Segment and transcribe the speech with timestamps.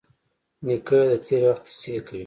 [0.65, 2.19] نیکه د تېر وخت کیسې کوي.